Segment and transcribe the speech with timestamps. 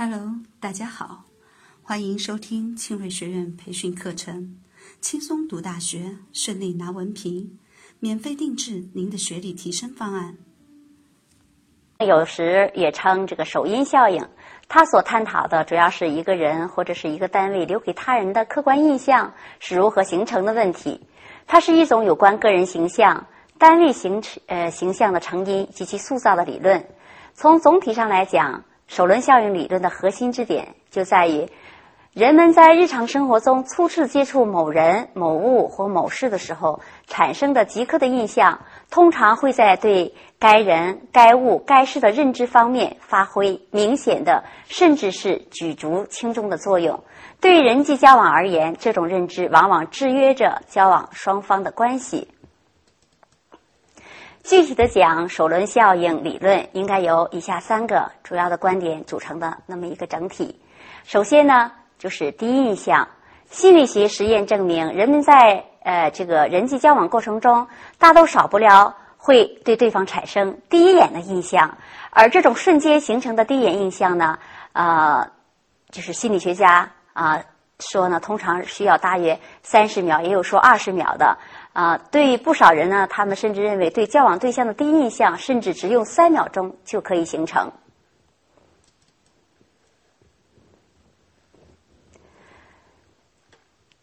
[0.00, 1.24] Hello，大家好，
[1.82, 4.54] 欢迎收听庆瑞学院培训课程，
[5.00, 7.58] 轻松读大学，顺利拿文凭，
[7.98, 10.36] 免费定制您的学历提升方案。
[11.98, 14.24] 有时也称这个首因效应，
[14.68, 21.00] 它所探讨的主要是一个人或者是一个单位留给他人的客观印象是如何形成的问题。
[21.44, 23.26] 它是一种有关个人形象、
[23.58, 26.88] 单位形呃形象的成因及其塑造的理论。
[27.34, 28.62] 从总体上来讲。
[28.88, 31.48] 首轮效应理论的核心之点就在于，
[32.14, 47.04] 人们在日常生活中初次接触某人、某物或某事的时候产生的即刻的印象，通常会在对该人、该物、该事的认知方面发挥明显的，甚至是举足轻重的作用。
[47.40, 52.28] 对于人际交往而言，这种认知往往制约着交往双方的关系。
[54.48, 60.58] 具体的讲，首轮效应理论应该由以下三个主要的观点组成的那么一个整体。
[61.04, 63.06] 首先呢，就是第一印象。
[63.50, 71.76] 心理学实验证明，人们在呃这个人际交往过程中，大都少不了会对对方产生第一眼的印象。
[72.08, 74.38] 而这种瞬间形成的第一眼印象呢，
[74.72, 75.30] 呃，
[75.90, 77.44] 就是心理学家啊
[77.78, 81.38] 说呢，通常需要大约三十秒，也有说二十秒的。
[81.72, 87.70] 啊，对不少人呢，他们甚至认为，对交往对象的第一印象，甚至只用三秒钟就可以形成。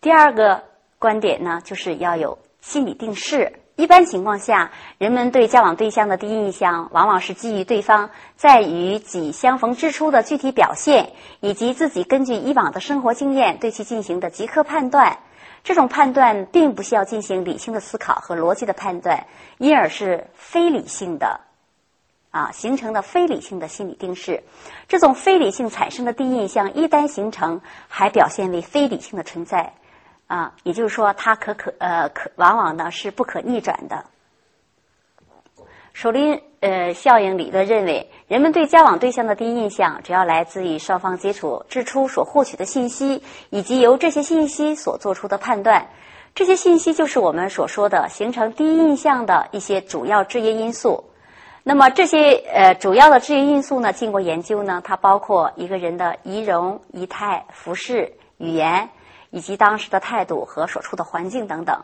[0.00, 0.62] 第二个
[1.00, 3.52] 观点呢，就是要有心理定势。
[3.76, 15.18] 一般情况下，人们对交往对象的第一印象，往往是基于对方在与己相逢之初的具体表现，以及自己根据以往的生活经验对其进行的即刻判断。
[15.62, 19.26] 这种判断并不需要进行理性的思考和逻辑的判断，
[19.58, 21.40] 因而是非理性的，
[22.30, 24.42] 啊，形成的非理性的心理定势。
[24.88, 29.74] 这种非理性产生的第一印象一旦形成，还表现为非理性的存在，
[30.26, 34.04] 啊，也就是说，它可可呃可往往呢是不可逆转的。
[35.92, 45.88] 首林呃效应理论认为，人们对交往对象的第一印象，主要来自于双方接触之初所获取的信息，以及由这些信息所做出的判断。
[46.34, 51.04] 这些信息就是我们所说的形成第一印象的一些主要制约因素。
[51.62, 58.90] 那么这些呃主要的制约因素呢，经过研究呢，它包括一个人的仪容、仪态、服饰、语言，
[59.36, 61.78] 以及当时的态度和所处的环境等等。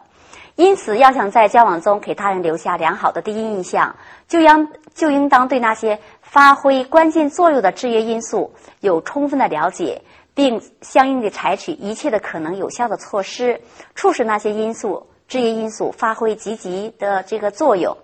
[0.57, 3.95] 因此，要想在交往中给他人留下良好的第一印象，
[4.27, 10.01] 就应就应当对那些发挥关键作用的制约因素有充分的了解，
[10.33, 13.61] 并相应的采取一切的可能有效的措施，
[13.95, 17.95] 促使那些因素制约因素发挥积极的这个作用。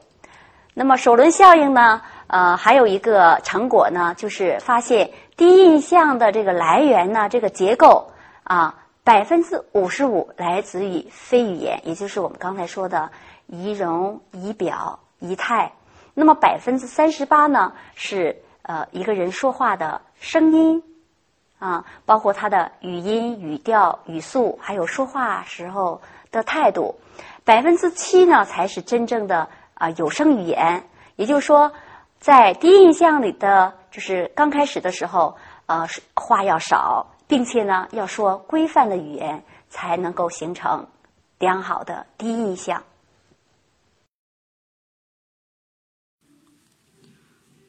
[0.75, 2.03] 那么，首轮效应呢？
[2.28, 8.10] 呃，还有一个成果呢，就是发现第一印象的这个来源呢，这个结构
[8.44, 8.75] 啊。
[9.08, 13.10] 百分之五十五来自于非语言，也就是我们刚才说的
[13.46, 15.72] 仪容、仪表、仪态。
[16.12, 20.82] 那么百分之三十八呢，是呃一个人说话的声音
[21.58, 26.96] 啊，包括他的语音、语调、语速，还有说话时候的态度。
[27.46, 30.84] 百分之七呢，才是真正的啊有声语言。
[31.16, 31.72] 也就是说，
[32.20, 37.14] 在第一印象里的，就是刚开始的时候，呃，话要少。
[37.28, 40.88] 并且呢，要说规范的语言，才能够形成
[41.38, 42.82] 良好的第一印象。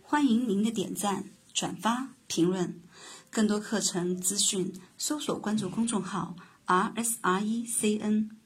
[0.02, 2.82] 欢迎您的点赞、转发、评论。
[3.30, 6.36] 更多课程资讯，搜索关注公众号
[6.68, 8.39] “r s r e c n”。